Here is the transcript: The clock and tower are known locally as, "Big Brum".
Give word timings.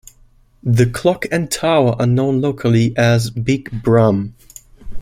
The 0.63 0.89
clock 0.89 1.25
and 1.31 1.51
tower 1.51 1.95
are 1.99 2.07
known 2.07 2.41
locally 2.41 2.97
as, 2.97 3.29
"Big 3.29 3.69
Brum". 3.83 4.33